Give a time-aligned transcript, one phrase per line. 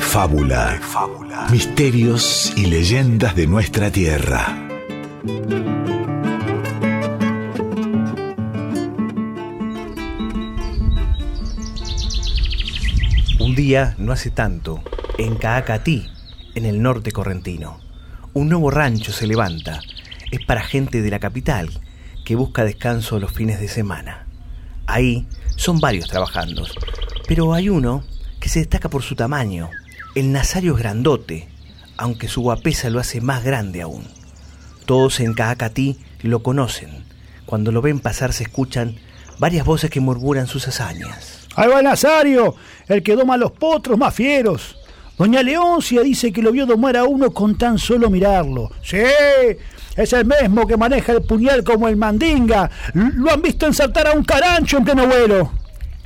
[0.00, 0.80] fábula.
[1.50, 4.68] Misterios y leyendas de nuestra tierra.
[13.40, 14.82] Un día, no hace tanto,
[15.18, 16.06] en Caacatí,
[16.54, 17.80] en el norte correntino,
[18.34, 19.80] un nuevo rancho se levanta.
[20.30, 21.70] Es para gente de la capital
[22.24, 24.26] que busca descanso los fines de semana.
[24.86, 25.26] Ahí
[25.56, 26.66] son varios trabajando,
[27.26, 28.04] pero hay uno
[28.38, 29.70] que se destaca por su tamaño.
[30.14, 31.48] El Nazario es grandote,
[31.96, 34.04] aunque su guapesa lo hace más grande aún.
[34.86, 37.04] Todos en Caacatí lo conocen.
[37.46, 38.96] Cuando lo ven pasar se escuchan
[39.38, 41.46] varias voces que murmuran sus hazañas.
[41.56, 42.54] Ahí va el Nazario,
[42.88, 44.76] el que doma los potros más fieros.
[45.18, 48.70] Doña Leoncia dice que lo vio domar a uno con tan solo mirarlo.
[48.82, 49.02] Sí,
[49.96, 52.70] es el mismo que maneja el puñal como el mandinga.
[52.94, 55.52] Lo han visto ensartar a un carancho en pleno vuelo.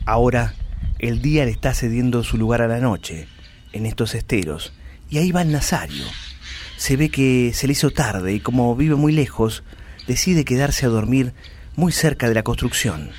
[0.06, 0.55] Ahora
[0.98, 3.27] el día le está cediendo su lugar a la noche,
[3.73, 4.73] en estos esteros,
[5.11, 6.05] y ahí va el Nazario.
[6.77, 9.62] Se ve que se le hizo tarde y como vive muy lejos,
[10.06, 11.33] decide quedarse a dormir
[11.77, 13.11] muy cerca de la construcción.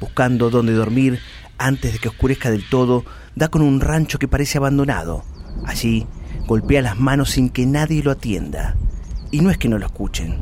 [0.00, 1.20] Buscando dónde dormir
[1.58, 5.24] antes de que oscurezca del todo, da con un rancho que parece abandonado.
[5.66, 6.06] Allí
[6.46, 8.76] golpea las manos sin que nadie lo atienda.
[9.30, 10.38] Y no es que no lo escuchen.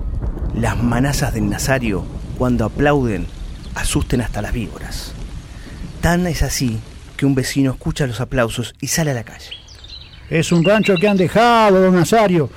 [0.55, 2.05] Las manazas del Nazario,
[2.39, 3.27] cuando aplauden,
[3.75, 5.15] asusten hasta las víboras.
[6.01, 6.81] Tan es así
[7.23, 9.51] que un vecino escucha los aplausos y sale a la calle.
[10.29, 12.51] Es un rancho que han dejado, don Nazario.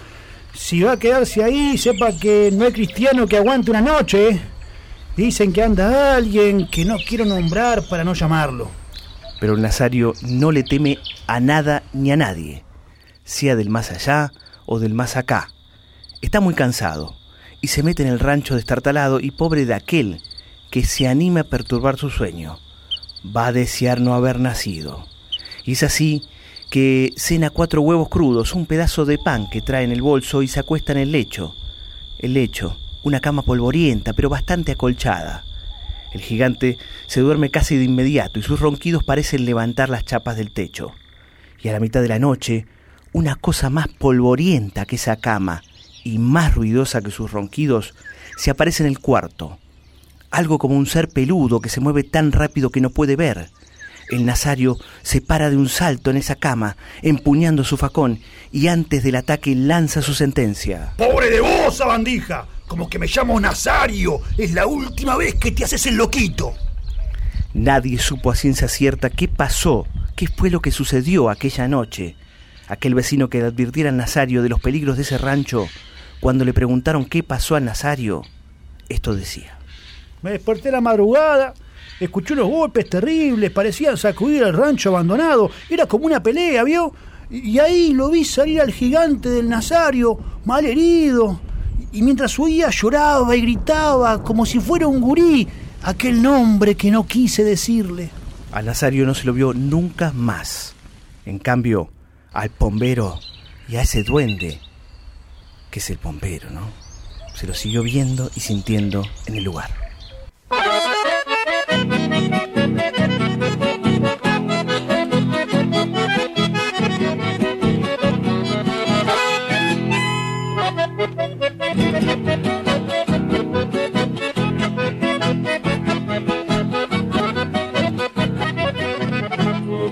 [0.56, 4.30] Si va a quedarse ahí, sepa que no hay cristiano que aguante una noche.
[4.30, 4.42] ¿eh?
[5.16, 8.72] Dicen que anda alguien que no quiero nombrar para no llamarlo.
[9.40, 12.64] Pero el Nazario no le teme a nada ni a nadie,
[13.24, 14.32] sea del más allá
[14.66, 15.50] o del más acá.
[16.24, 17.16] Está muy cansado
[17.62, 20.24] y se mete en el rancho destartalado y pobre de aquel
[20.72, 22.58] que se anime a perturbar su sueño.
[23.25, 25.06] Va a desear no haber nacido.
[25.63, 26.22] Y es así
[26.69, 30.47] que cena cuatro huevos crudos, un pedazo de pan que trae en el bolso y
[30.47, 31.56] se acuesta en el lecho.
[32.19, 35.44] El lecho, una cama polvorienta pero bastante acolchada.
[36.13, 36.78] El gigante
[37.08, 40.94] se duerme casi de inmediato y sus ronquidos parecen levantar las chapas del techo.
[41.62, 42.68] Y a la mitad de la noche,
[43.12, 45.63] una cosa más polvorienta que esa cama
[46.03, 47.94] y más ruidosa que sus ronquidos,
[48.38, 49.57] se aparece en el cuarto.
[50.35, 53.51] Algo como un ser peludo que se mueve tan rápido que no puede ver.
[54.09, 58.19] El Nazario se para de un salto en esa cama, empuñando su facón,
[58.51, 60.91] y antes del ataque lanza su sentencia.
[60.97, 62.47] ¡Pobre de vos, sabandija!
[62.68, 64.19] Como que me llamo Nazario.
[64.38, 66.53] Es la última vez que te haces el loquito.
[67.53, 69.88] Nadie supo a ciencia cierta qué pasó,
[70.18, 72.18] qué fue lo que sucedió aquella noche.
[72.68, 75.69] Aquel vecino que advirtiera al Nazario de los peligros de ese rancho
[76.19, 78.24] cuando le preguntaron qué pasó a Nazario,
[78.90, 79.55] esto decía.
[80.25, 81.53] Me desperté la madrugada,
[82.00, 86.91] escuché unos golpes terribles, parecían sacudir el rancho abandonado, era como una pelea, ¿vio?
[87.30, 91.40] Y ahí lo vi salir al gigante del Nazario, mal herido,
[91.91, 95.47] y mientras huía lloraba y gritaba como si fuera un gurí,
[95.84, 98.09] aquel nombre que no quise decirle.
[98.52, 100.74] A Nazario no se lo vio nunca más.
[101.28, 101.92] En cambio,
[102.34, 103.19] al pombero
[103.69, 104.59] y a ese duende
[105.69, 106.62] que es el bombero, ¿no?
[107.36, 109.84] Se lo siguió viendo y sintiendo en el lugar.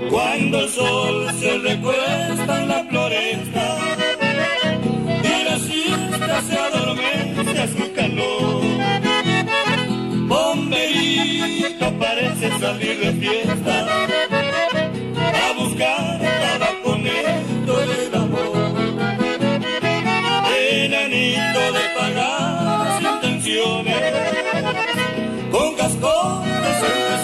[0.10, 3.78] Cuando el sol se recuesta en la floresta
[6.48, 8.64] se adormece a su calor.
[10.28, 13.86] Bomberito parece salir de fiesta
[15.46, 16.23] a buscar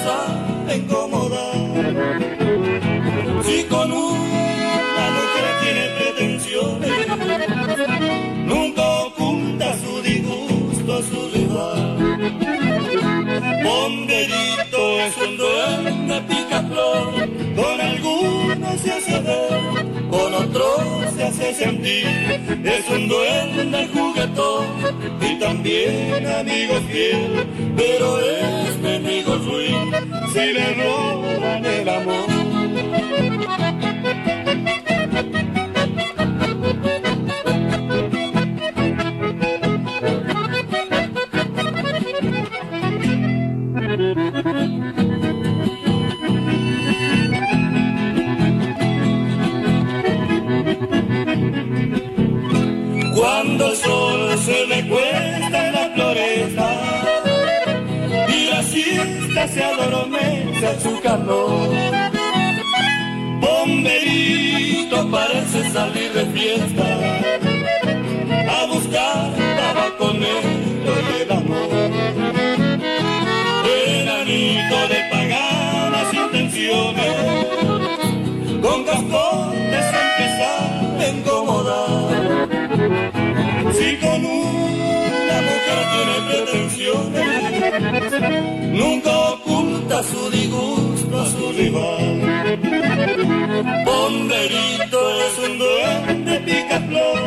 [0.09, 1.55] a incomodar.
[3.43, 7.07] Si con una mujer tiene pretensiones,
[8.45, 8.89] nunca
[11.03, 11.97] su rival.
[13.63, 17.13] Bomberito es un duende picaflor,
[17.55, 22.07] con algunos se hace ver, con otros se hace sentir.
[22.63, 24.65] Es un duende juguetón
[25.21, 27.47] y también amigos fiel,
[27.79, 29.91] pero es enemigo ruin
[30.33, 32.29] si le roban el amor.
[59.53, 61.69] Se en su calor.
[63.39, 66.85] Bomberito parece salir de fiesta
[68.47, 71.69] a buscar tabaco negro y el amor.
[73.87, 77.15] Enanito de paganas intenciones,
[78.61, 80.69] con cascotes empezar
[80.99, 82.48] a incomodar.
[88.71, 92.21] Nunca oculta su disgusto a su rival.
[93.85, 97.19] Bomberito es un duende picaflor,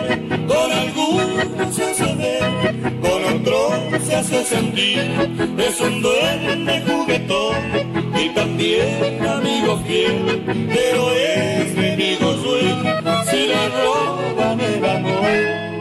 [0.46, 4.98] con algunos se hace ver, con otros se hace sentir.
[5.58, 7.56] Es un duende juguetón
[8.18, 12.82] y también amigo fiel, pero es mi amigo ruin
[13.30, 15.71] si le roban el amor.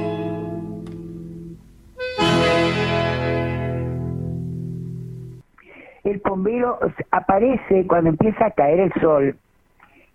[6.04, 6.80] El bombero
[7.12, 9.36] aparece cuando empieza a caer el sol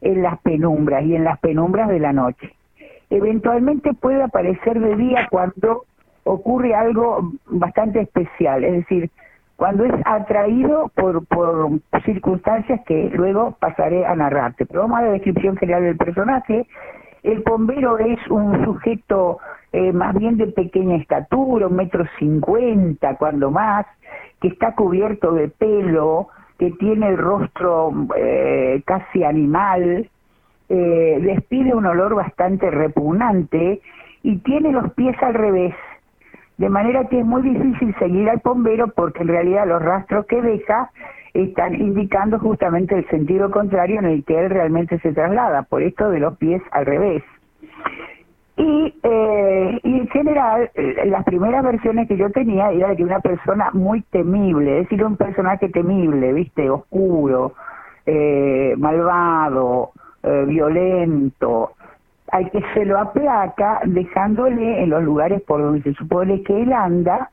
[0.01, 2.53] en las penumbras y en las penumbras de la noche.
[3.11, 5.85] Eventualmente puede aparecer de día cuando
[6.25, 9.11] ocurre algo bastante especial, es decir,
[9.57, 14.67] cuando es atraído por, por circunstancias que luego pasaré a narrarte.
[14.67, 16.67] Pero vamos a la descripción general del personaje.
[17.23, 19.39] El bombero es un sujeto
[19.73, 23.87] eh, más bien de pequeña estatura, un metro cincuenta, cuando más,
[24.41, 26.29] que está cubierto de pelo,
[26.59, 30.09] que tiene el rostro eh, casi animal,
[30.69, 33.81] eh, despide un olor bastante repugnante
[34.23, 35.75] y tiene los pies al revés,
[36.59, 40.41] de manera que es muy difícil seguir al bombero porque en realidad los rastros que
[40.43, 40.91] deja
[41.35, 46.11] están indicando justamente el sentido contrario en el que él realmente se traslada, por esto
[46.11, 47.23] de los pies al revés.
[48.57, 53.21] Y, eh, y en general, eh, las primeras versiones que yo tenía era de una
[53.21, 56.71] persona muy temible, es decir, un personaje temible, ¿viste?
[56.71, 57.53] Oscuro,
[58.07, 59.91] eh, malvado,
[60.23, 61.73] eh, violento,
[62.33, 66.73] al que se lo aplaca dejándole en los lugares por donde se supone que él
[66.73, 67.31] anda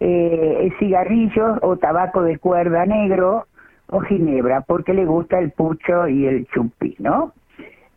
[0.00, 3.46] eh, cigarrillos o tabaco de cuerda negro
[3.88, 7.32] o ginebra, porque le gusta el pucho y el chumpi, ¿no?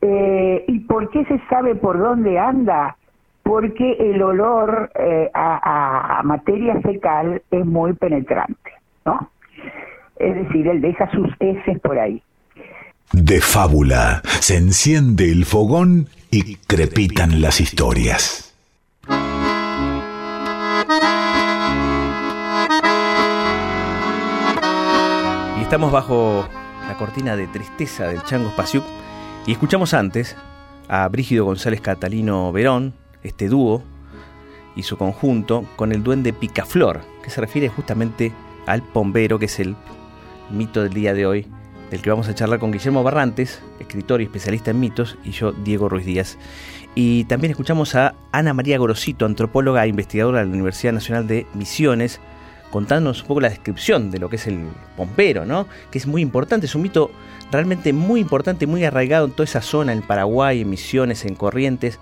[0.07, 2.95] Eh, ¿Y por qué se sabe por dónde anda?
[3.41, 8.71] Porque el olor eh, a, a materia fecal es muy penetrante,
[9.03, 9.31] ¿no?
[10.17, 12.21] Es decir, él deja sus heces por ahí.
[13.13, 18.55] De fábula se enciende el fogón y crepitan las historias.
[25.57, 26.47] Y estamos bajo
[26.87, 28.83] la cortina de tristeza del Chango Spasiuk
[29.45, 30.35] y escuchamos antes
[30.87, 32.93] a Brígido González Catalino Verón,
[33.23, 33.83] este dúo
[34.75, 38.31] y su conjunto con el duende Picaflor, que se refiere justamente
[38.65, 39.75] al pombero, que es el
[40.49, 41.47] mito del día de hoy,
[41.91, 45.51] del que vamos a charlar con Guillermo Barrantes, escritor y especialista en mitos, y yo,
[45.51, 46.37] Diego Ruiz Díaz.
[46.95, 51.45] Y también escuchamos a Ana María Gorosito, antropóloga e investigadora de la Universidad Nacional de
[51.53, 52.19] Misiones,
[52.71, 54.59] contándonos un poco la descripción de lo que es el
[54.97, 55.67] pompero, ¿no?
[55.91, 57.11] Que es muy importante, es un mito
[57.51, 61.99] realmente muy importante, muy arraigado en toda esa zona, en Paraguay, en Misiones, en Corrientes.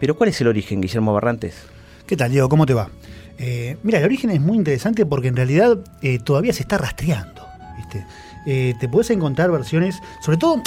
[0.00, 1.66] Pero ¿cuál es el origen, Guillermo Barrantes?
[2.06, 2.48] ¿Qué tal, Diego?
[2.48, 2.90] ¿Cómo te va?
[3.38, 7.46] Eh, mira, el origen es muy interesante porque en realidad eh, todavía se está rastreando.
[7.76, 8.04] ¿viste?
[8.46, 10.62] Eh, te puedes encontrar versiones, sobre todo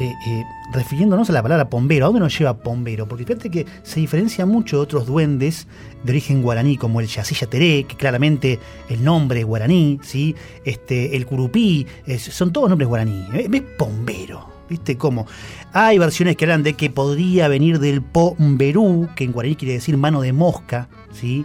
[0.00, 2.06] eh, eh, refiriéndonos a la palabra pombero.
[2.06, 3.06] ¿A dónde nos lleva pombero?
[3.06, 5.66] Porque fíjate que se diferencia mucho de otros duendes
[6.02, 10.34] de origen guaraní, como el Yacilla Teré, que claramente el nombre es guaraní, ¿sí?
[10.64, 11.86] este, el curupí,
[12.18, 13.26] son todos nombres guaraní.
[13.34, 13.46] ¿eh?
[13.52, 14.48] Es pombero.
[14.70, 15.26] ¿Viste cómo?
[15.74, 19.98] Hay versiones que hablan de que podría venir del pomberú, que en guaraní quiere decir
[19.98, 21.44] mano de mosca, ¿sí?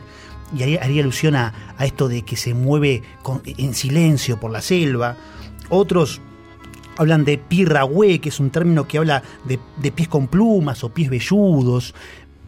[0.58, 3.04] Y haría, alusión a, a esto de que se mueve
[3.58, 5.18] en silencio por la selva.
[5.68, 6.22] Otros
[6.98, 10.90] hablan de pirrahue, que es un término que habla de, de pies con plumas o
[10.90, 11.94] pies velludos,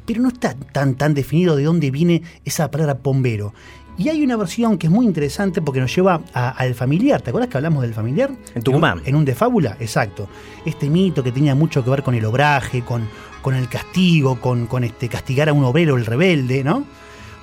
[0.06, 3.54] pero no está tan, tan definido de dónde viene esa palabra pombero.
[3.98, 7.22] Y hay una versión que es muy interesante porque nos lleva al familiar.
[7.22, 8.30] ¿Te acuerdas que hablamos del familiar?
[8.54, 9.00] En Tucumán.
[9.00, 10.30] En un, en un de fábula, exacto.
[10.66, 13.08] Este mito que tenía mucho que ver con el obraje, con,
[13.42, 16.84] con el castigo, con, con este, castigar a un obrero, el rebelde, ¿no?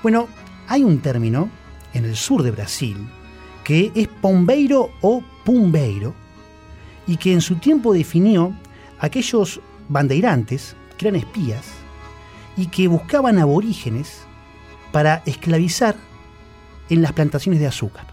[0.03, 0.29] Bueno,
[0.69, 1.51] hay un término
[1.93, 2.97] en el sur de Brasil
[3.65, 6.15] que es pombeiro o pumbeiro,
[7.07, 8.55] y que en su tiempo definió
[8.99, 11.65] aquellos bandeirantes que eran espías
[12.57, 14.23] y que buscaban aborígenes
[14.93, 15.97] para esclavizar
[16.89, 18.07] en las plantaciones de azúcar.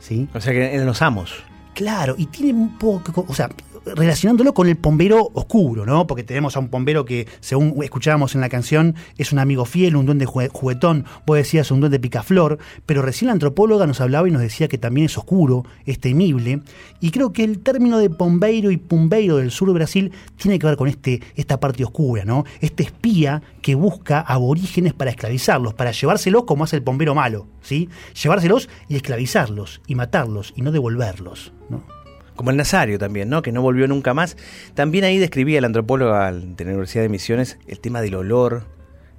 [0.00, 0.28] ¿Sí?
[0.34, 1.34] O sea que eran los amos.
[1.74, 3.50] Claro, y tiene un poco, o sea,
[3.94, 6.06] relacionándolo con el pombero oscuro, ¿no?
[6.06, 9.96] Porque tenemos a un pombero que, según escuchábamos en la canción, es un amigo fiel,
[9.96, 14.32] un duende juguetón, vos decías un duende picaflor, pero recién la antropóloga nos hablaba y
[14.32, 16.62] nos decía que también es oscuro, es temible,
[17.00, 20.66] y creo que el término de pombeiro y pumbeiro del sur de Brasil tiene que
[20.66, 22.44] ver con este, esta parte oscura, ¿no?
[22.60, 27.88] Este espía que busca aborígenes para esclavizarlos, para llevárselos como hace el pombero malo, ¿sí?
[28.20, 32.05] Llevárselos y esclavizarlos, y matarlos, y no devolverlos, ¿no?
[32.36, 33.42] Como el Nazario también, ¿no?
[33.42, 34.36] que no volvió nunca más.
[34.74, 38.64] También ahí describía el antropólogo de la Universidad de Misiones el tema del olor,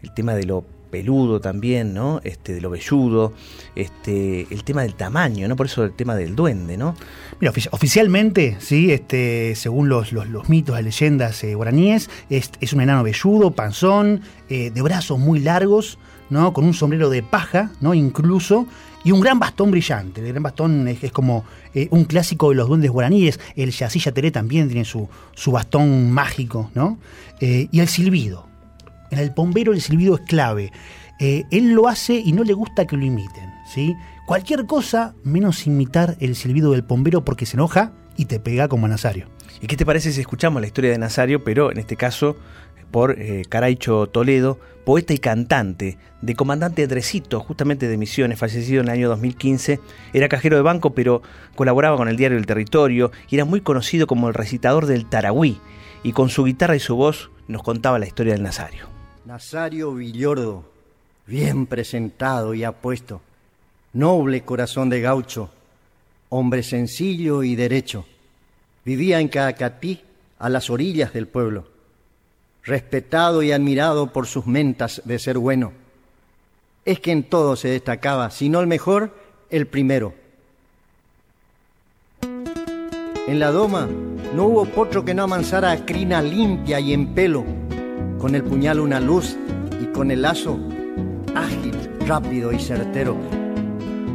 [0.02, 2.22] el tema de lo peludo también, ¿no?
[2.24, 3.34] Este, de lo velludo,
[3.76, 5.56] este, el tema del tamaño, ¿no?
[5.56, 6.96] Por eso el tema del duende, ¿no?
[7.40, 12.82] Mira, oficialmente, sí, este, según los, los, mitos, las leyendas eh, guaraníes, es, es, un
[12.82, 16.54] enano velludo, panzón, eh, de brazos muy largos, ¿no?
[16.54, 17.94] Con un sombrero de paja, ¿no?
[17.94, 18.68] Incluso,
[19.08, 20.20] y un gran bastón brillante.
[20.20, 23.40] El gran bastón es, como eh, un clásico de los duendes guaraníes.
[23.56, 27.00] El Yacilla Teré también tiene su, su bastón mágico, ¿no?
[27.40, 28.50] Eh, y el silbido.
[29.10, 30.74] En el pombero el silbido es clave.
[31.22, 33.96] Eh, él lo hace y no le gusta que lo imiten, ¿sí?
[34.26, 38.88] Cualquier cosa menos imitar el silbido del pombero porque se enoja y te pega como
[38.88, 39.30] a Nazario.
[39.62, 42.36] ¿Y qué te parece si escuchamos la historia de Nazario, pero en este caso
[42.92, 43.44] por eh,
[44.12, 49.80] Toledo, poeta y cantante, de comandante Andresito, justamente de Misiones, fallecido en el año 2015.
[50.14, 51.22] Era cajero de banco, pero
[51.56, 55.60] colaboraba con el diario El Territorio y era muy conocido como el recitador del Tarahui.
[56.04, 58.88] Y con su guitarra y su voz nos contaba la historia del Nazario.
[59.26, 60.64] Nazario Villordo,
[61.26, 63.22] bien presentado y apuesto,
[63.92, 65.50] noble corazón de gaucho,
[66.30, 68.06] hombre sencillo y derecho.
[68.86, 70.02] Vivía en Caacatí,
[70.40, 71.77] a las orillas del pueblo
[72.68, 75.72] respetado y admirado por sus mentas de ser bueno.
[76.86, 79.16] Es que en todo se destacaba, si no el mejor,
[79.50, 80.14] el primero.
[83.28, 83.88] En la doma
[84.36, 87.46] no hubo potro que no amansara a crina limpia y en pelo,
[88.20, 89.38] con el puñal una luz
[89.82, 90.60] y con el lazo
[91.36, 93.18] ágil, rápido y certero.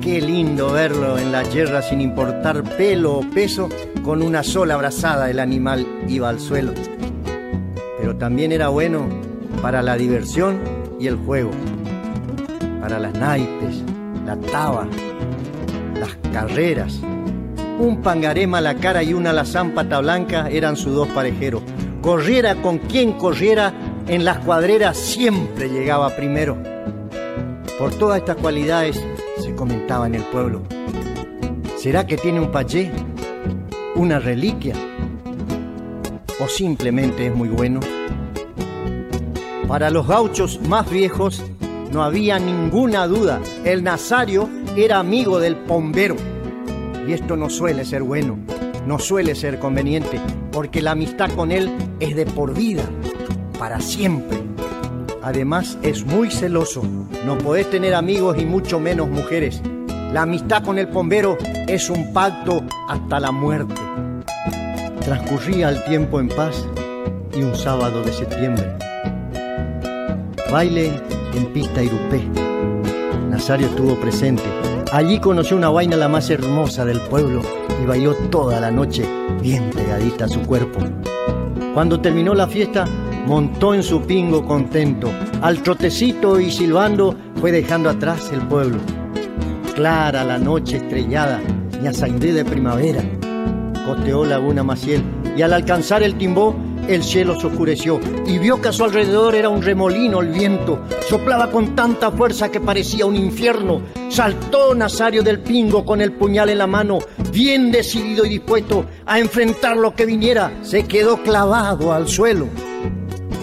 [0.01, 3.69] Qué lindo verlo en la yerra sin importar pelo o peso,
[4.03, 6.73] con una sola brazada el animal iba al suelo
[8.15, 9.09] también era bueno
[9.61, 10.61] para la diversión
[10.99, 11.51] y el juego,
[12.81, 13.83] para las naipes,
[14.25, 14.87] la taba,
[15.99, 17.01] las carreras.
[17.79, 21.63] Un pangarema a la cara y una la zampata blanca eran sus dos parejeros.
[22.01, 23.73] Corriera con quien corriera,
[24.09, 26.57] en las cuadreras siempre llegaba primero.
[27.79, 29.03] Por todas estas cualidades
[29.41, 30.63] se comentaba en el pueblo.
[31.77, 32.91] ¿Será que tiene un payé?
[33.97, 34.75] ¿Una reliquia?
[36.43, 37.81] o simplemente es muy bueno?
[39.69, 41.43] Para los gauchos más viejos
[41.93, 46.17] no había ninguna duda, el nazario era amigo del pombero.
[47.07, 48.39] Y esto no suele ser bueno,
[48.87, 52.85] no suele ser conveniente, porque la amistad con él es de por vida,
[53.59, 54.39] para siempre.
[55.23, 56.83] Además es muy celoso,
[57.25, 59.63] no podés tener amigos y mucho menos mujeres.
[60.13, 61.39] La amistad con el pombero
[61.69, 63.81] es un pacto hasta la muerte.
[65.05, 66.67] Transcurría el tiempo en paz
[67.35, 68.82] y un sábado de septiembre.
[70.53, 70.93] Baile
[71.33, 72.29] en pista Irupé.
[73.31, 74.43] Nazario estuvo presente.
[74.93, 77.41] Allí conoció una vaina la más hermosa del pueblo
[77.83, 79.09] y bailó toda la noche
[79.41, 80.81] bien pegadita a su cuerpo.
[81.73, 82.85] Cuando terminó la fiesta,
[83.27, 85.11] montó en su pingo contento.
[85.41, 88.77] Al trotecito y silbando fue dejando atrás el pueblo.
[89.75, 91.41] Clara la noche estrellada,
[91.81, 93.03] ñazaindé de primavera
[93.85, 95.03] costeó Laguna Maciel
[95.37, 96.55] y al alcanzar el timbó
[96.89, 100.81] el cielo se oscureció y vio que a su alrededor era un remolino el viento.
[101.09, 103.83] Soplaba con tanta fuerza que parecía un infierno.
[104.09, 106.99] Saltó Nazario del Pingo con el puñal en la mano,
[107.31, 110.53] bien decidido y dispuesto a enfrentar lo que viniera.
[110.63, 112.47] Se quedó clavado al suelo.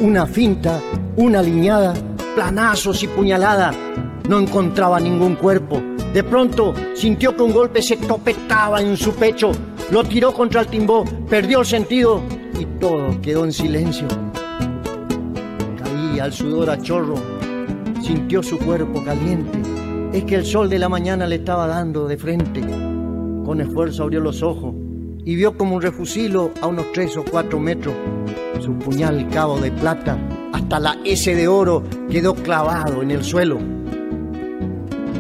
[0.01, 0.79] Una finta,
[1.15, 1.93] una liñada,
[2.35, 3.71] planazos y puñalada.
[4.27, 5.81] No encontraba ningún cuerpo.
[6.13, 9.51] De pronto sintió que un golpe se topetaba en su pecho
[9.91, 12.21] lo tiró contra el timbó, perdió el sentido
[12.59, 14.07] y todo quedó en silencio.
[15.81, 17.15] Caía el sudor a chorro,
[18.01, 19.59] sintió su cuerpo caliente.
[20.11, 22.61] Es que el sol de la mañana le estaba dando de frente.
[23.45, 24.75] Con esfuerzo abrió los ojos
[25.23, 27.93] y vio como un refusilo a unos tres o cuatro metros.
[28.59, 30.17] Su puñal cabo de plata,
[30.51, 33.57] hasta la S de oro, quedó clavado en el suelo.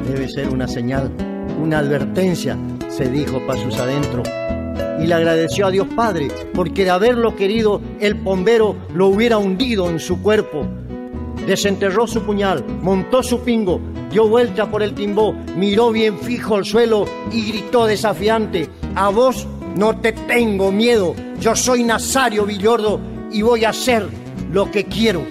[0.07, 1.09] Debe ser una señal,
[1.61, 2.57] una advertencia,
[2.89, 4.27] se dijo para sus adentros
[4.99, 9.89] y le agradeció a Dios Padre, porque de haberlo querido el pombero lo hubiera hundido
[9.89, 10.65] en su cuerpo.
[11.45, 13.79] Desenterró su puñal, montó su pingo,
[14.11, 19.47] dio vuelta por el timbó, miró bien fijo al suelo y gritó desafiante, a vos
[19.75, 21.15] No te tengo miedo.
[21.39, 22.99] Yo soy Nazario Villordo
[23.31, 24.07] y voy a hacer
[24.51, 25.21] lo que quiero.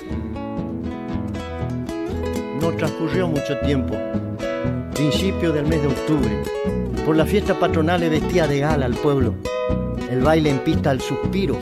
[2.61, 3.97] No transcurrió mucho tiempo.
[4.99, 6.43] Principio del mes de octubre.
[7.07, 9.33] Por la fiesta patronal le vestía de gala al pueblo.
[10.11, 11.57] El baile en pista al suspiro.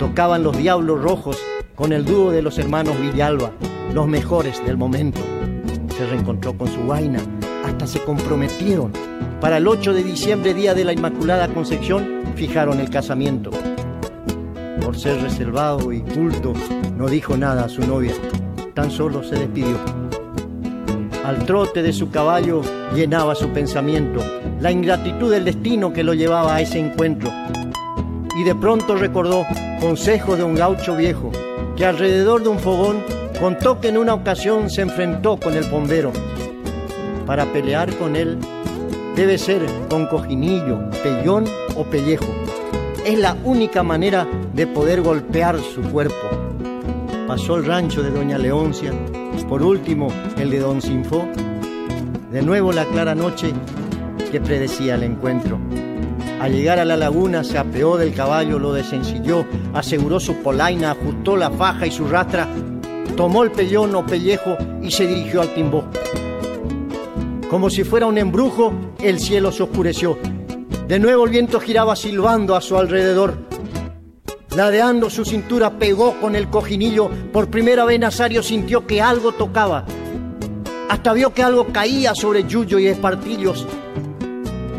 [0.00, 1.38] Tocaban los Diablos Rojos
[1.76, 3.52] con el dúo de los hermanos Villalba,
[3.92, 5.20] los mejores del momento.
[5.96, 7.20] Se reencontró con su vaina,
[7.64, 8.90] hasta se comprometieron.
[9.40, 13.52] Para el 8 de diciembre, día de la Inmaculada Concepción, fijaron el casamiento.
[14.84, 16.52] Por ser reservado y culto,
[16.96, 18.14] no dijo nada a su novia,
[18.74, 20.03] tan solo se despidió.
[21.24, 22.60] Al trote de su caballo
[22.94, 24.22] llenaba su pensamiento,
[24.60, 27.32] la ingratitud del destino que lo llevaba a ese encuentro.
[28.36, 29.46] Y de pronto recordó
[29.80, 31.32] consejo de un gaucho viejo,
[31.76, 33.02] que alrededor de un fogón
[33.40, 36.12] contó que en una ocasión se enfrentó con el bombero.
[37.24, 38.36] Para pelear con él
[39.16, 42.28] debe ser con cojinillo, pellón o pellejo.
[43.06, 46.28] Es la única manera de poder golpear su cuerpo.
[47.26, 48.92] Pasó el rancho de Doña Leoncia,
[49.48, 50.08] por último
[50.38, 51.26] el de Don Sinfó.
[52.30, 53.52] De nuevo la clara noche
[54.30, 55.58] que predecía el encuentro.
[56.40, 61.36] Al llegar a la laguna se apeó del caballo, lo desencilló, aseguró su polaina, ajustó
[61.36, 62.48] la faja y su rastra,
[63.16, 65.84] tomó el pellón o pellejo y se dirigió al timbó.
[67.48, 70.18] Como si fuera un embrujo, el cielo se oscureció.
[70.88, 73.36] De nuevo el viento giraba silbando a su alrededor.
[74.56, 77.10] Ladeando su cintura pegó con el cojinillo.
[77.32, 79.84] Por primera vez Nazario sintió que algo tocaba.
[80.88, 83.66] Hasta vio que algo caía sobre Yuyo y espartillos.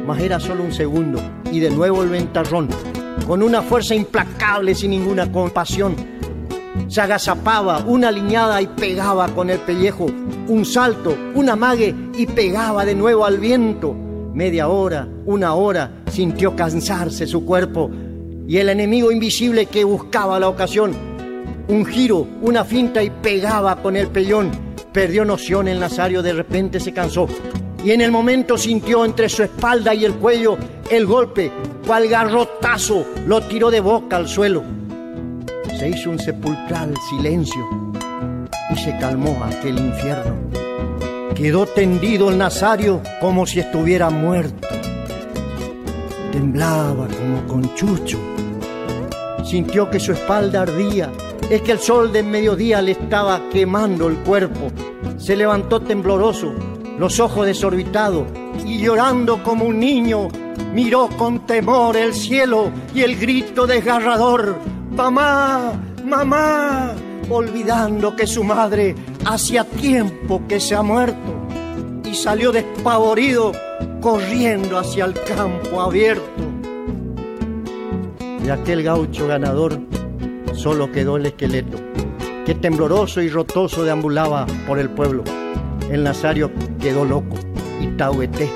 [0.08, 1.20] Mas era solo un segundo
[1.52, 2.70] y de nuevo el ventarrón,
[3.28, 5.96] con una fuerza implacable sin ninguna compasión.
[6.88, 10.06] Se agazapaba una liñada y pegaba con el pellejo,
[10.48, 13.94] un salto, un amague y pegaba de nuevo al viento.
[14.34, 17.90] Media hora, una hora, sintió cansarse su cuerpo
[18.48, 20.94] y el enemigo invisible que buscaba la ocasión.
[21.68, 24.52] Un giro, una finta y pegaba con el pellón.
[24.92, 27.28] Perdió noción el Nazario, de repente se cansó
[27.86, 30.58] y en el momento sintió entre su espalda y el cuello
[30.90, 31.52] el golpe,
[31.86, 34.64] cual garrotazo lo tiró de boca al suelo.
[35.78, 37.64] Se hizo un sepulcral silencio
[38.72, 40.36] y se calmó aquel infierno.
[41.36, 44.68] Quedó tendido el Nazario como si estuviera muerto.
[46.32, 48.35] Temblaba como con chucho.
[49.46, 51.12] Sintió que su espalda ardía.
[51.50, 54.72] Es que el sol de mediodía le estaba quemando el cuerpo.
[55.18, 56.52] Se levantó tembloroso,
[56.98, 58.26] los ojos desorbitados
[58.66, 60.30] y llorando como un niño,
[60.74, 64.56] miró con temor el cielo y el grito desgarrador,
[64.92, 66.94] mamá, mamá,
[67.30, 71.48] olvidando que su madre hacía tiempo que se ha muerto
[72.04, 73.52] y salió despavorido
[74.02, 76.55] corriendo hacia el campo abierto.
[78.46, 79.80] De aquel gaucho ganador
[80.54, 81.80] solo quedó el esqueleto,
[82.46, 85.24] que tembloroso y rotoso deambulaba por el pueblo.
[85.90, 87.38] El Nazario quedó loco
[87.82, 88.48] y taueté.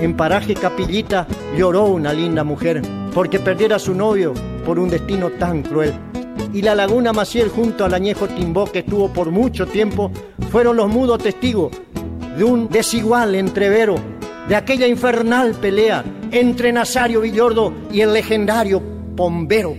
[0.00, 2.82] En paraje Capillita lloró una linda mujer
[3.14, 4.34] porque perdiera a su novio
[4.66, 5.94] por un destino tan cruel.
[6.52, 10.10] Y la laguna Maciel junto al añejo Timbó que estuvo por mucho tiempo
[10.50, 11.70] fueron los mudos testigos
[12.36, 13.94] de un desigual entrevero,
[14.48, 19.70] de aquella infernal pelea entre Nazario Villordo y el legendario Pombero.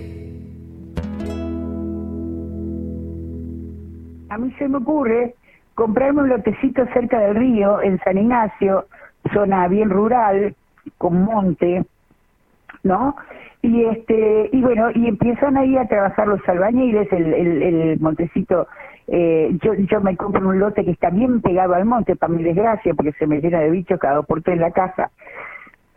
[4.29, 5.35] A mí se me ocurre
[5.73, 8.85] comprarme un lotecito cerca del río, en San Ignacio,
[9.33, 10.55] zona bien rural,
[10.97, 11.83] con monte,
[12.83, 13.15] ¿no?
[13.61, 18.67] Y este y bueno, y empiezan ahí a trabajar los albañiles, el, montecito,
[19.07, 22.43] eh, yo, yo me compro un lote que está bien pegado al monte, para mi
[22.43, 25.11] desgracia, porque se me llena de bichos cada dos por en la casa.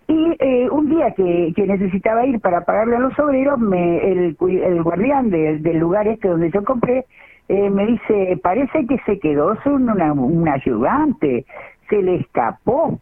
[0.08, 4.82] Y eh, un día que, necesitaba ir para pagarle a los obreros, me, el, el
[4.82, 7.04] guardián del lugar este donde yo compré,
[7.48, 11.44] eh, me dice, parece que se quedó sin una, un ayudante,
[11.90, 12.98] se le escapó.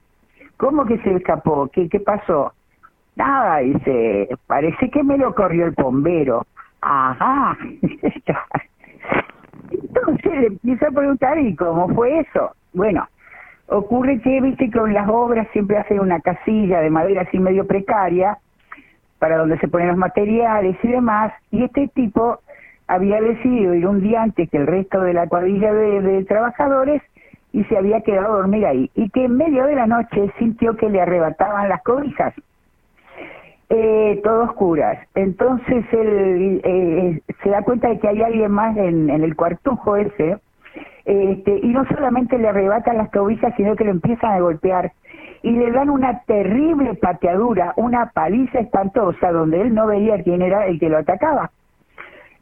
[0.56, 1.68] ¿Cómo que se le escapó?
[1.68, 2.52] ¿Qué, qué pasó?
[3.14, 6.44] Nada, dice, parece que me lo corrió el bombero.
[6.80, 7.56] Ajá.
[9.70, 12.50] Entonces le empiezo a preguntar, ¿y cómo fue eso?
[12.72, 13.06] Bueno,
[13.68, 18.38] ocurre que, viste, con las obras siempre hacen una casilla de madera así medio precaria,
[19.18, 22.40] para donde se ponen los materiales y demás, y este tipo
[22.88, 27.02] había decidido ir un día antes que el resto de la cuadrilla de, trabajadores
[27.52, 28.90] y se había quedado a dormir ahí.
[28.94, 32.34] Y que en medio de la noche sintió que le arrebataban las cobijas,
[33.70, 34.98] eh, todo oscuras.
[35.14, 40.38] Entonces él eh, se da cuenta de que hay alguien más en, el cuartujo ese,
[41.06, 44.92] este, y no solamente le arrebatan las cobijas, sino que le empiezan a golpear.
[45.42, 50.66] y le dan una terrible pateadura, una paliza espantosa donde él no veía quién era
[50.66, 51.52] el que lo atacaba.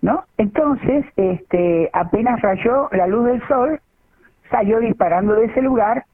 [0.00, 0.24] ¿No?
[0.38, 3.80] Entonces, este, apenas rayó la luz del sol,
[4.50, 6.04] salió disparando de ese lugar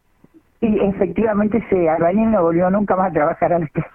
[0.60, 3.90] y efectivamente se albañil no volvió nunca más a trabajar a casa.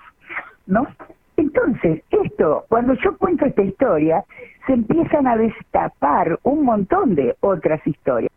[0.66, 0.88] ¿No?
[1.36, 4.24] Entonces, esto, cuando yo cuento esta historia,
[4.68, 8.32] se empiezan a destapar un montón de otras historias.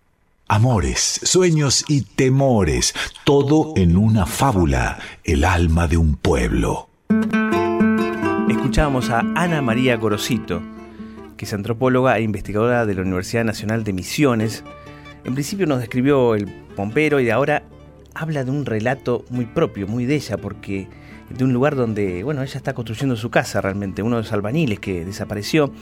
[0.50, 6.88] Amores, sueños y temores, todo en una fábula, el alma de un pueblo.
[8.48, 10.62] Escuchábamos a Ana María Gorosito,
[11.36, 14.64] que es antropóloga e investigadora de la Universidad Nacional de Misiones.
[15.24, 17.64] En principio nos describió el pompero y ahora
[18.14, 20.88] habla de un relato muy propio, muy de ella, porque
[21.28, 24.80] de un lugar donde, bueno, ella está construyendo su casa realmente, uno de los albaniles
[24.80, 25.74] que desapareció.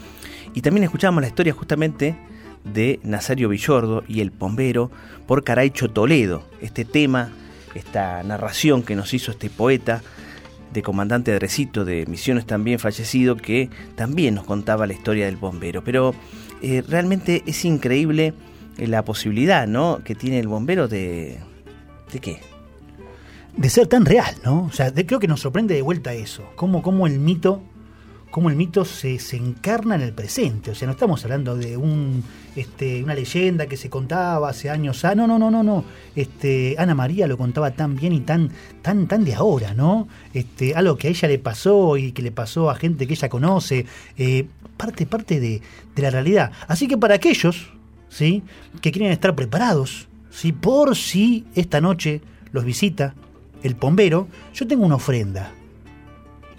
[0.53, 2.17] Y también escuchamos la historia justamente
[2.63, 4.91] de Nazario Villordo y el Pombero
[5.25, 7.31] por Caraicho Toledo, este tema,
[7.75, 10.01] esta narración que nos hizo este poeta
[10.73, 15.83] de comandante Adrecito de Misiones también fallecido, que también nos contaba la historia del bombero.
[15.83, 16.13] Pero
[16.61, 18.33] eh, realmente es increíble
[18.77, 20.01] eh, la posibilidad ¿no?
[20.03, 21.39] que tiene el bombero de...
[22.11, 22.39] ¿De qué?
[23.57, 24.65] de ser tan real, ¿no?
[24.65, 27.61] O sea, creo que nos sorprende de vuelta eso, cómo, cómo el mito,
[28.31, 30.71] cómo el mito se, encarna en el presente.
[30.71, 32.23] O sea, no estamos hablando de un,
[32.55, 35.03] este, una leyenda que se contaba hace años.
[35.05, 35.83] Ah, no, no, no, no, no.
[36.15, 40.07] Este, Ana María lo contaba tan bien y tan, tan, tan de ahora, ¿no?
[40.33, 43.29] Este, algo que a ella le pasó y que le pasó a gente que ella
[43.29, 43.85] conoce.
[44.17, 45.61] Eh, parte, parte de,
[45.95, 46.51] de la realidad.
[46.67, 47.71] Así que para aquellos,
[48.09, 48.43] ¿sí?
[48.81, 50.51] Que quieren estar preparados, ¿sí?
[50.51, 53.15] Por si esta noche los visita
[53.63, 55.51] el pombero, yo tengo una ofrenda.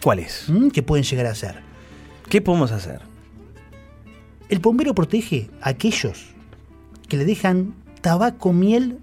[0.02, 0.44] ¿Cuál es?
[0.48, 0.68] ¿Mm?
[0.68, 1.56] ¿Qué pueden llegar a hacer?
[2.28, 3.00] ¿Qué podemos hacer?
[4.48, 6.26] El pombero protege a aquellos
[7.08, 8.98] que le dejan tabaco, miel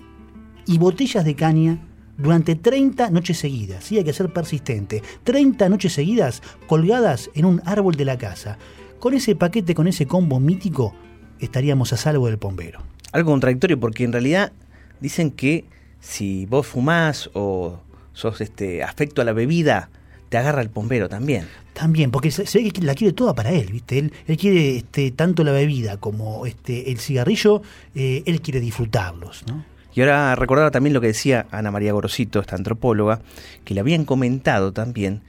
[0.65, 1.79] y botellas de caña
[2.17, 3.84] durante 30 noches seguidas.
[3.84, 5.03] Sí, hay que ser persistente.
[5.23, 8.58] 30 noches seguidas colgadas en un árbol de la casa.
[8.99, 10.95] Con ese paquete, con ese combo mítico,
[11.39, 12.81] estaríamos a salvo del pombero.
[13.12, 14.53] Algo contradictorio porque en realidad
[14.99, 15.65] dicen que
[15.99, 17.79] si vos fumás o
[18.13, 19.89] sos este afecto a la bebida,
[20.36, 21.48] te agarra el pombero también.
[21.71, 24.00] También, porque se, ve que la quiere toda para él, ¿viste?
[24.00, 27.62] Él, él quiere este, tanto la bebida como este, el cigarrillo,
[27.95, 29.63] eh, él quiere disfrutarlos, ¿no?
[29.93, 33.21] Y ahora recordaba también lo que decía Ana María Gorosito, esta antropóloga,
[33.63, 35.21] que le habían comentado también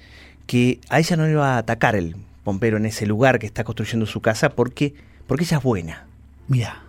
[0.48, 3.62] que a ella no le va a atacar el pompero en ese lugar que está
[3.62, 4.92] construyendo su casa porque,
[5.28, 6.06] porque ella es buena.
[6.48, 6.82] Mira.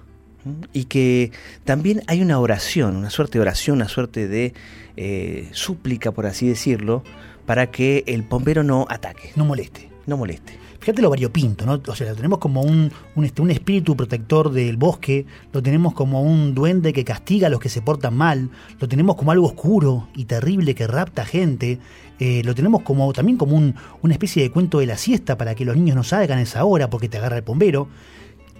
[0.73, 1.31] Y que
[1.65, 4.53] también hay una oración, una suerte de oración, una suerte de
[4.95, 7.03] eh, súplica, por así decirlo,
[7.47, 9.31] para que el pompero no ataque.
[9.35, 9.89] No moleste.
[10.05, 10.59] No moleste.
[10.79, 11.81] Fíjate lo variopinto, ¿no?
[11.87, 15.93] O sea, lo tenemos como un, un, este, un espíritu protector del bosque, lo tenemos
[15.93, 19.47] como un duende que castiga a los que se portan mal, lo tenemos como algo
[19.47, 21.79] oscuro y terrible que rapta gente,
[22.19, 25.55] eh, lo tenemos como también como un, una especie de cuento de la siesta para
[25.55, 27.89] que los niños no salgan a esa hora porque te agarra el pombero.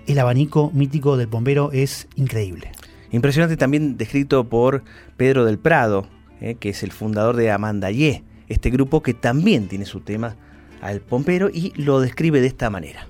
[0.06, 2.72] El abanico mítico del pombero es increíble.
[3.12, 4.84] Impresionante también descrito por
[5.18, 6.08] Pedro del Prado,
[6.42, 10.36] eh, que es el fundador de Amandayé, este grupo que también tiene su tema
[10.82, 13.08] al pompero y lo describe de esta manera.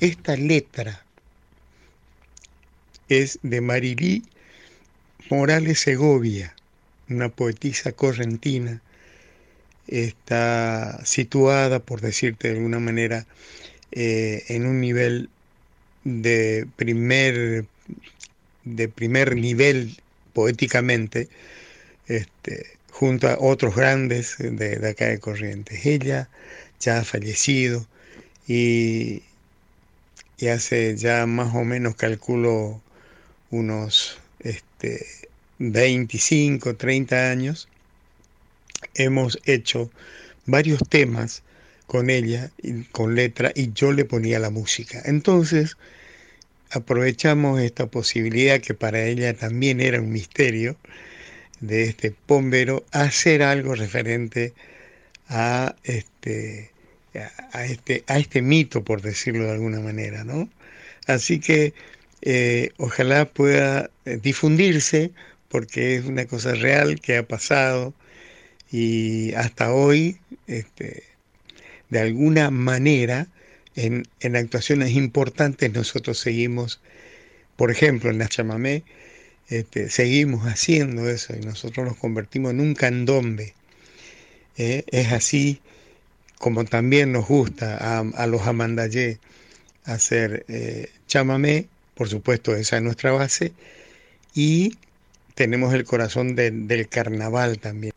[0.00, 1.04] Esta letra
[3.08, 4.24] es de Marilí
[5.30, 6.54] Morales Segovia,
[7.08, 8.82] una poetisa correntina.
[9.88, 13.26] Está situada, por decirte de alguna manera,
[13.92, 15.30] eh, en un nivel
[16.04, 17.66] de primer,
[18.64, 19.96] de primer nivel
[20.32, 21.28] poéticamente,
[22.06, 22.66] este,
[22.98, 25.84] junto a otros grandes de, acá de Corrientes.
[25.84, 26.30] Ella
[26.80, 27.86] ya ha fallecido
[28.48, 29.22] y,
[30.38, 32.80] y, hace ya más o menos, calculo,
[33.50, 35.04] unos este,
[35.58, 37.68] 25, 30 años,
[38.94, 39.90] hemos hecho
[40.46, 41.42] varios temas
[41.86, 42.50] con ella,
[42.92, 45.02] con letra, y yo le ponía la música.
[45.04, 45.76] Entonces,
[46.70, 50.78] aprovechamos esta posibilidad que para ella también era un misterio,
[51.60, 54.54] de este pombero hacer algo referente
[55.28, 56.70] a este,
[57.52, 60.48] a este, a este mito, por decirlo de alguna manera, ¿no?
[61.06, 61.74] Así que
[62.22, 65.12] eh, ojalá pueda eh, difundirse,
[65.48, 67.94] porque es una cosa real que ha pasado
[68.70, 71.04] y hasta hoy, este,
[71.90, 73.28] de alguna manera,
[73.76, 76.80] en, en actuaciones importantes nosotros seguimos,
[77.56, 78.82] por ejemplo, en la chamamé,
[79.48, 83.54] este, seguimos haciendo eso y nosotros nos convertimos en un candombe.
[84.56, 84.84] ¿eh?
[84.88, 85.60] es así
[86.38, 89.18] como también nos gusta a, los amandayé
[89.84, 93.52] hacer eh, chamamé, por supuesto esa es nuestra base,
[94.34, 94.76] y
[95.34, 97.92] tenemos el corazón del carnaval también.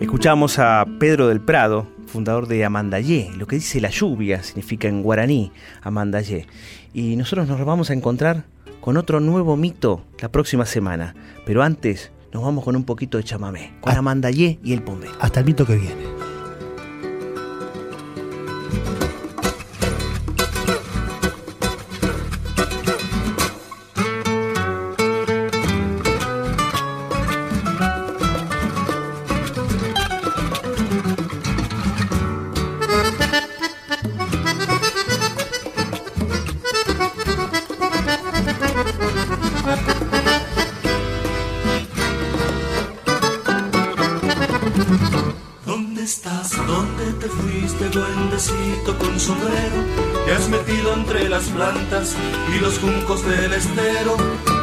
[0.00, 3.30] Escuchamos a Pedro del Prado, fundador de Amandayé.
[3.36, 6.46] Lo que dice la lluvia significa en guaraní Amandayé.
[6.94, 8.44] Y nosotros nos vamos a encontrar
[8.86, 11.16] con otro nuevo mito la próxima semana.
[11.44, 13.98] Pero antes nos vamos con un poquito de chamamé, con Ah.
[13.98, 15.08] Amandayé y el Pombe.
[15.18, 16.25] Hasta el mito que viene.
[50.26, 52.16] Te has metido entre las plantas
[52.52, 54.16] y los juncos del estero.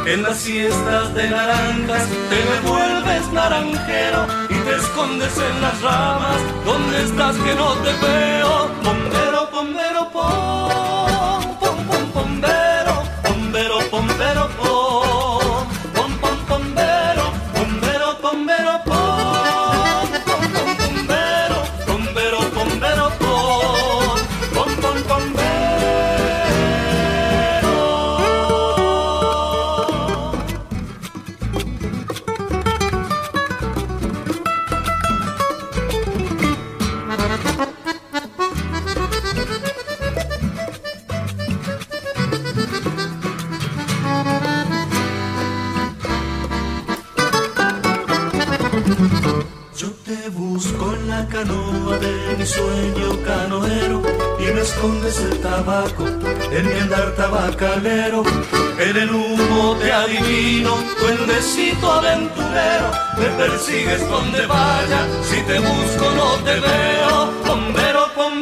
[0.04, 6.42] En las siestas de naranjas te me vuelves naranjero y te escondes en las ramas.
[6.66, 8.68] ¿Dónde estás que no te veo?
[8.84, 10.10] Bombero, bombero,
[49.76, 54.02] Yo te busco en la canoa de mi sueño canoero
[54.40, 58.24] y me escondes el tabaco en mi andar tabacalero.
[58.78, 66.30] En el humo te adivino, duendecito aventurero, me persigues donde vaya, si te busco no
[66.44, 67.32] te veo.
[67.46, 68.33] Bombero, bombero,